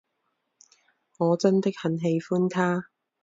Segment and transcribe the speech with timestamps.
[1.19, 2.87] 我真的很喜欢他。